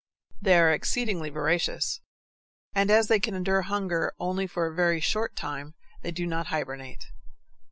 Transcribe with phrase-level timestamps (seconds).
[0.41, 2.01] They are exceedingly voracious,
[2.73, 6.47] and as they can endure hunger only for a very short time, they do not
[6.47, 7.05] hibernate.